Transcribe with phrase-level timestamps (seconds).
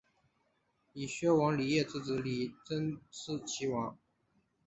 [0.93, 3.95] 以薛王李业之子李珍嗣岐王。